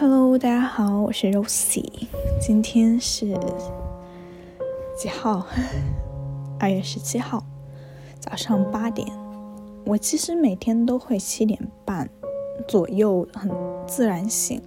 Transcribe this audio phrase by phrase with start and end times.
[0.00, 1.84] Hello，大家好，我是 Rosie，
[2.40, 3.38] 今天是
[4.96, 5.46] 几号？
[6.58, 7.44] 二月十七号
[8.18, 9.06] 早上八点。
[9.84, 12.08] 我其实每天都会七点半
[12.66, 13.50] 左右很
[13.86, 14.62] 自然醒，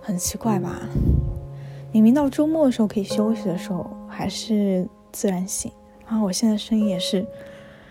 [0.00, 0.82] 很奇怪吧？
[1.90, 5.72] 明明到周末的时候可以休息的时候，还是自然醒。
[6.06, 7.26] 然后我现在声音也是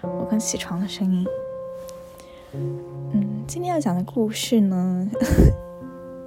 [0.00, 1.26] 我刚起床的声音。
[2.54, 5.06] 嗯，今天要讲的故事呢？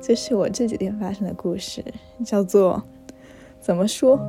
[0.04, 1.82] 就是我这几天发生的故事，
[2.26, 2.84] 叫做
[3.62, 4.20] 怎么说？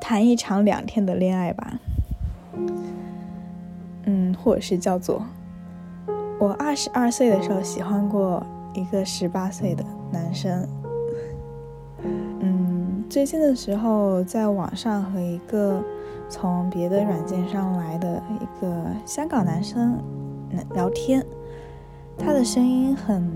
[0.00, 1.80] 谈一场两天的恋爱吧。
[4.04, 5.26] 嗯，或者是叫做
[6.38, 10.68] 我二十二岁的时候喜欢过一个十八岁的男生。
[12.04, 15.82] 嗯，最近的时候在网上和一个
[16.28, 19.98] 从别的软件上来的一个香港男生
[20.74, 21.26] 聊天。
[22.18, 23.28] 他的声音很，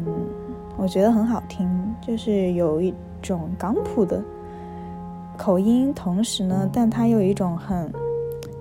[0.76, 1.68] 我觉得很好听，
[2.00, 4.22] 就是有一种港普的
[5.36, 7.92] 口音，同时呢，但他又有一种很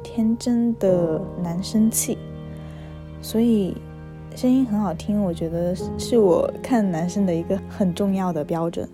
[0.04, 2.18] 天真的男生气，
[3.22, 3.78] 所以
[4.36, 8.88] 声音很好听，我觉得是我看男生的一个很重要的标准。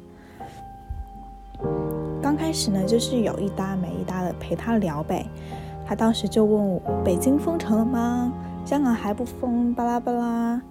[2.21, 5.25] 刚开始呢，就是有一搭没一搭的陪他聊呗，
[5.85, 8.31] 他当时就问我：北京封城了吗？
[8.65, 9.73] 香港还不封？
[9.73, 10.61] 巴拉巴拉。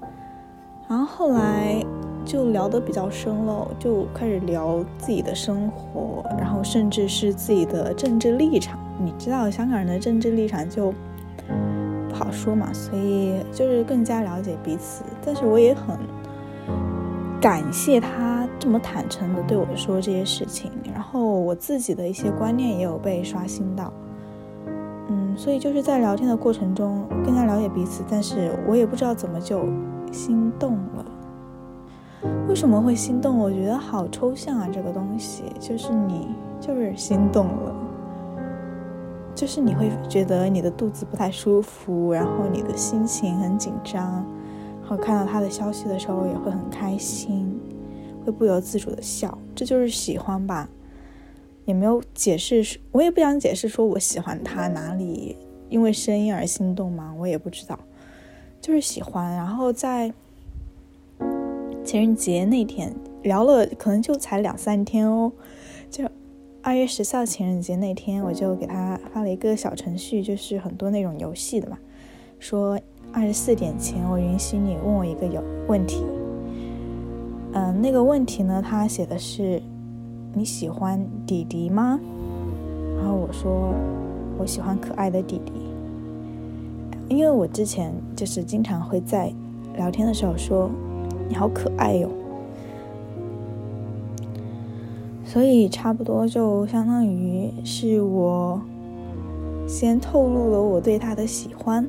[0.91, 1.81] 然后后来
[2.25, 8.77] 就聊得比较深了，就开始聊自己的生活，然后甚至是自己的政治立场。
[8.99, 10.93] 你知道香港人的政治立场就
[12.09, 15.05] 不好说嘛，所以就是更加了解彼此。
[15.25, 15.97] 但是我也很
[17.41, 23.93] 感谢他这么坦诚的对我说这些事情，然后我自己的一些观念也有被刷新到。
[25.07, 29.69] 嗯，所以就是在聊天的过程中更加了解彼此，但是我也不知道怎么就。
[30.13, 31.05] 心动了，
[32.49, 33.39] 为什么会心动？
[33.39, 36.29] 我觉得好抽象啊，这个东西就是你
[36.61, 37.75] 就是心动了，
[39.35, 44.05] 就是你会觉得你的肚子不太舒服，然后你的心情很紧张，
[44.83, 47.59] 然后看到他的消息的时候也会很开心，
[48.25, 50.69] 会不由自主的笑，这就是喜欢吧？
[51.67, 55.37] 也没有解释，我也不想解释说我喜欢他哪里，
[55.69, 57.15] 因为声音而心动吗？
[57.17, 57.79] 我也不知道。
[58.61, 60.13] 就是喜欢，然后在
[61.83, 65.33] 情人节那天聊了，可能就才两三天哦。
[65.91, 66.05] 就
[66.63, 71.79] 二月十四号情人节那天，我就给他发了一个小程序，就是很多那种游戏的嘛，
[72.39, 72.79] 说
[73.13, 76.05] 二十四点前我允许你问我一个有问题。
[77.53, 79.61] 嗯，那个问题呢，他写的是
[80.35, 81.99] 你喜欢弟弟吗？
[82.99, 83.75] 然后我说
[84.39, 85.53] 我喜欢可爱的弟弟。
[87.11, 89.33] 因为我之前就是经常会在
[89.77, 90.71] 聊天的时候说
[91.29, 92.09] 你好可爱哟，
[95.25, 98.61] 所以差不多就相当于是我
[99.67, 101.87] 先透露了我对他的喜欢，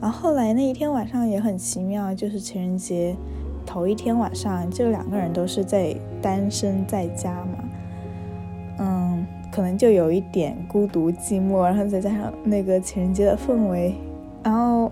[0.00, 3.16] 然后后来那一天晚上也很奇妙，就是情人节
[3.66, 7.58] 头一天晚上，就两个人都是在单身在家嘛，
[9.50, 13.94] 可能就有一点孤独寂寞，然后再加上那个情人节的氛围，
[14.42, 14.90] 然后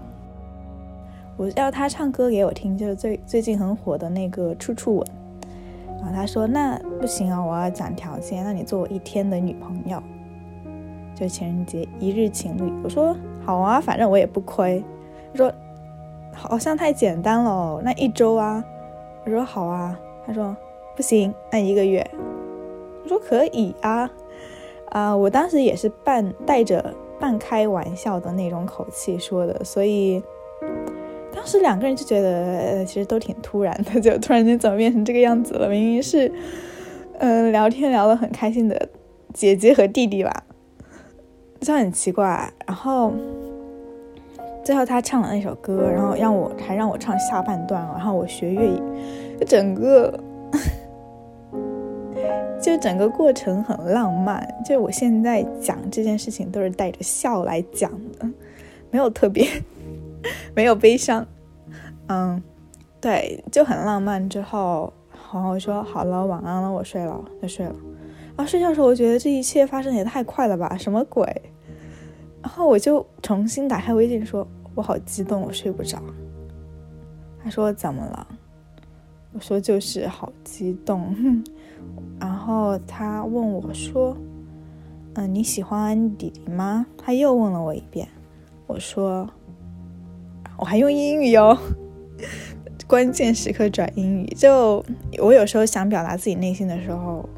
[1.37, 5.07] 我要他唱歌给我听，就是最最近很火的那个《处处吻》，
[6.01, 10.03] 然后他说那不行啊，我要讲条件，那你做我一天的女朋友，
[11.15, 12.73] 就情人节一日情侣。
[12.83, 14.83] 我说好啊，反正我也不亏。
[15.33, 15.53] 他说
[16.33, 18.65] 好像太简单了，那一周啊？
[19.25, 19.99] 我说好啊。
[20.27, 20.55] 他说
[20.95, 22.05] 不行，那一个月。
[23.05, 24.11] 我说可以啊。
[24.91, 30.23] 啊，我当时也是半带着半开玩笑的那种口气说的，所以
[31.35, 35.69] 当时两个人就觉得，其实都挺突然的，就突然间怎么变成这个样子了？
[35.69, 36.31] 明明是，
[37.19, 38.89] 嗯，聊天聊得很开心的
[39.35, 40.45] 姐姐和弟弟吧，
[41.61, 42.51] 就很奇怪。
[42.67, 43.13] 然后
[44.65, 48.81] 最后他唱了那首歌，然后让我还让我唱下半段，然后我学粤语，
[49.41, 50.19] 就整个。
[52.61, 58.29] 就整个过程很浪漫，就我现在讲这件事情都是带着笑来讲的，
[58.91, 59.47] 没有特别，
[60.55, 61.27] 没有悲伤，
[62.09, 62.43] 嗯，
[63.01, 64.29] 对，就很浪漫。
[64.29, 64.93] 之后，
[65.33, 67.75] 然后我说好了，晚安了，我睡了，就睡了。
[68.37, 71.25] 然后睡觉的时候，我觉得这一切发生也太快了吧，什么鬼？
[72.43, 75.99] 然后我就重新打开微信，说我好激动，我睡不着。
[77.43, 78.27] 他说怎么了？
[79.33, 81.15] 我说就是好激动。
[82.21, 84.17] 然后他问我说
[85.15, 88.09] ：“嗯，你喜欢弟弟吗？”他又问了我一遍。
[88.67, 89.29] 我说
[90.59, 91.57] ：“我还用英语哟。
[92.89, 94.27] ”关键时刻转英语。
[94.35, 94.83] 就
[95.19, 97.29] 我有时候想表达自己内心的时候，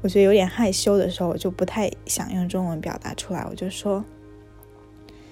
[0.00, 3.46] 我觉得有点害羞的时候，我就不太想用中文表达出来。
[3.50, 4.02] 我就说，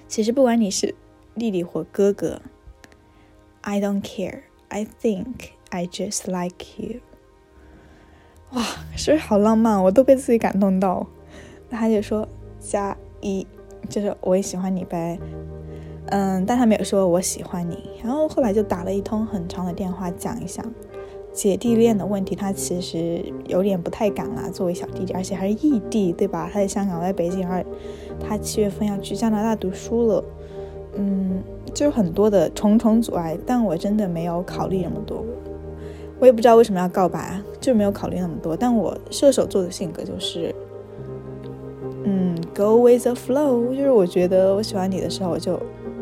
[0.07, 0.93] 其实不管你是
[1.35, 2.39] 弟弟或哥哥
[3.61, 4.41] ，I don't care.
[4.67, 6.99] I think I just like you.
[8.53, 8.61] 哇，
[8.95, 9.83] 是不是好浪漫？
[9.83, 11.05] 我都被自己感动到。
[11.69, 12.27] 他就说
[12.59, 13.45] 加一，
[13.89, 15.19] 就是我也喜欢你呗。
[16.07, 17.77] 嗯，但他没有说我喜欢你。
[18.01, 20.63] 然后后来就打了一通很长的电话，讲一下
[21.33, 22.33] 姐弟恋的问题。
[22.33, 26.49] 他其实有点不太敢啦，作为小弟弟，而且还是异地，对吧？
[26.51, 27.65] 他在香港，我在北京，而
[28.17, 30.23] 他七月份要去加拿大读书了。
[30.95, 33.37] 嗯，就很多的重重阻碍。
[33.45, 35.25] 但我真的没有考虑那么多，
[36.19, 38.55] 我也不知道为什么要告白，就没有考虑那么多。
[38.55, 40.53] 但我射手座的性格就是。
[42.09, 45.59] 嗯，Go with the flow，就是我觉得我喜欢你的时候，我就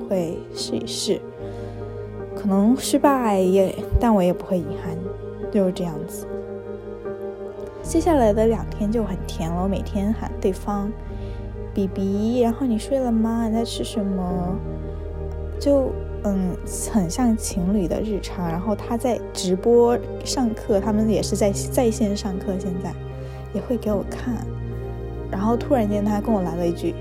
[0.07, 1.19] 会试一试，
[2.35, 4.95] 可能失败也，但我也不会遗憾，
[5.51, 6.27] 就是这样子。
[7.81, 10.91] 接下来的两天就很甜了，我每天喊对方
[11.73, 13.47] ，B B，然后你睡了吗？
[13.47, 14.55] 你在吃什么？
[15.59, 15.91] 就
[16.25, 16.57] 嗯，
[16.91, 18.47] 很像情侣的日常。
[18.47, 22.91] 然后他在直播上课，他们也是在在线上课，现在
[23.53, 24.35] 也会给我看。
[25.31, 26.93] 然后突然间，他跟我来了一句：“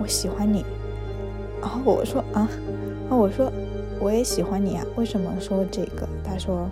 [0.00, 0.64] 我喜欢你。”
[1.60, 2.48] 然后我说：“啊。”
[3.04, 3.52] 然后我说
[4.00, 6.68] ：“我也喜欢你啊，为什么说这个？”他说：“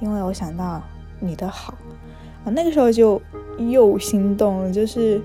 [0.00, 0.82] 因为我想到
[1.18, 1.74] 你的好。”
[2.44, 3.20] 啊，那个时候就
[3.56, 5.20] 又心动了，就是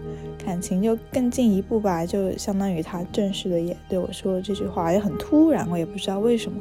[0.47, 6.57] 感情就更进一步吧，就相当于他正式的也对我说了这句话，也很突然，我也不知道为什么。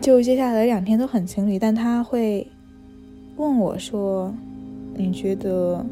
[0.00, 2.46] 就接下来两天都很情侣，但他会
[3.36, 4.32] 问我说
[4.96, 5.84] ：“你觉得？”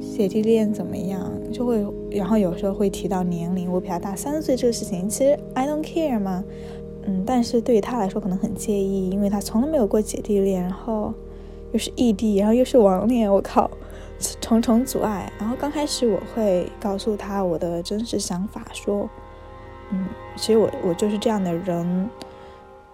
[0.00, 1.30] 姐弟恋怎么样？
[1.52, 6.42] 就会，然后有时候会提到年龄，我比他大三岁这个事情，其实 I don't care 嘛，
[7.06, 11.12] 嗯，但是对于他来说可能很介意，因为他从来没有过姐弟恋，然后
[11.72, 13.70] 又是异地，然后又是网恋，我靠，
[14.40, 15.32] 重重阻碍。
[15.38, 19.08] 然后刚开始我会告诉他我的真实想法，说，
[19.90, 20.06] 嗯，
[20.36, 22.08] 其实我我就是这样的人，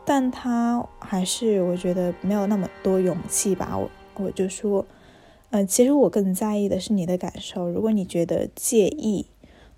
[0.04, 3.90] 但他还是我觉得没有那么多勇气吧，我
[4.24, 4.84] 我就说。
[5.50, 7.68] 嗯，其实我更在意的是你的感受。
[7.68, 9.26] 如果你觉得介意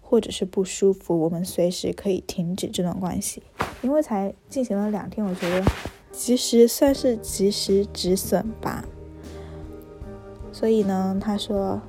[0.01, 3.43] 或者是不舒服，我们随时可以停止这段关系。
[3.83, 5.63] 因为才进行了两天，我觉得
[6.11, 8.83] 其实算是及时止损吧。
[10.59, 11.81] 所以呢，他说，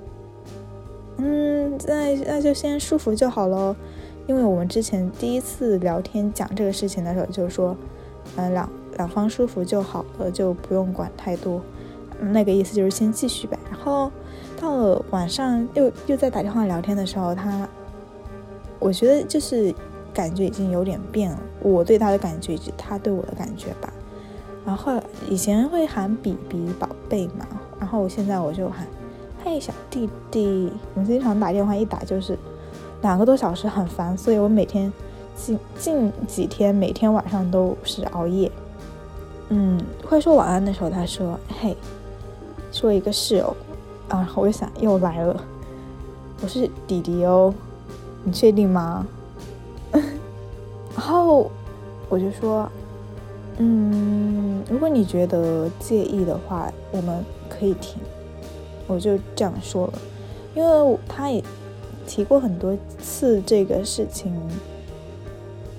[1.18, 3.76] 嗯，那那就先舒服就好喽。
[4.28, 7.76] 因为我们之前第一次聊天讲这个事情的时候，就说，
[8.36, 11.60] 嗯，两两方舒服就好了，就不用管太多。
[12.20, 13.58] 那个意思就是先继续呗。
[13.72, 14.12] 然后
[14.62, 17.68] 到了晚上又又在打电话聊天的时候，他，
[18.78, 19.74] 我觉得就是
[20.14, 21.40] 感觉已经有点变了。
[21.64, 23.92] 我对他的感觉以及他对我的感觉吧。
[24.64, 27.48] 然后以前会喊比比宝贝嘛，
[27.80, 28.86] 然后我现在我就喊
[29.44, 30.72] 嘿小弟弟。
[30.96, 32.38] 我们经常打电话一打就是
[33.02, 34.92] 两个多小时，很烦，所以我每天
[35.36, 38.52] 近近几天每天晚上都是熬夜。
[39.50, 41.76] 嗯，快说晚安的时候，他说嘿。
[42.72, 43.58] 说一个室友，
[44.10, 45.36] 啊，我就想又来了，
[46.40, 47.52] 我是弟弟哦，
[48.24, 49.04] 你确定吗？
[49.92, 51.50] 然后
[52.10, 52.70] 我就说，
[53.58, 57.26] 嗯，如果你觉得介意的话，我们
[57.60, 58.02] 可以停。
[58.88, 59.94] 我就这样说了，
[60.56, 61.44] 因为他也
[62.08, 64.34] 提过很多次这个事情，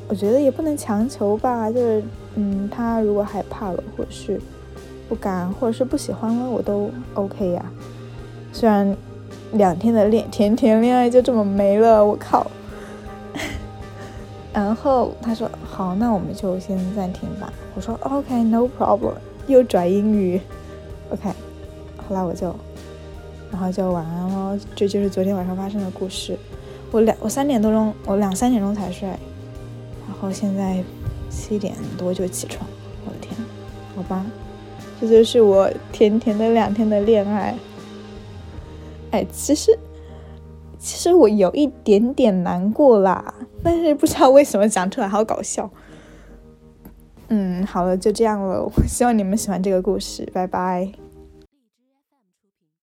[0.09, 2.03] 我觉得也不能强求吧，就是，
[2.35, 4.41] 嗯，他如果害怕了，或者是。
[5.09, 7.65] 不敢，或者是不喜欢了，我都 OK 呀。
[8.53, 8.97] 虽然
[9.55, 12.49] 两天的恋甜甜恋爱就这么没了，我靠。
[14.55, 19.15] 然后他说：“好，那我们就先暂停吧。”我说：“OK，No problem。”
[19.49, 20.41] 又转英语
[21.11, 21.29] ，OK。
[22.11, 22.53] 后来我就，
[23.53, 24.59] 然后就晚安喽。
[24.75, 26.37] 这就是昨天晚上发生的故事。
[26.91, 30.83] 我两我三点多钟，我两三点钟才睡，然后现在
[31.31, 32.69] 七点多就起床。
[33.07, 33.33] 我的天，
[33.95, 34.27] 好吧。
[35.01, 37.55] 这就是我甜甜的两天的恋爱，
[39.13, 39.79] 哎，其实
[40.81, 45.71] 其实我有一点点难过啦，但是不知道为什么讲出来好搞笑。
[47.29, 50.91] 嗯，好了，就这样了，我希望你们喜欢这个故事，拜拜。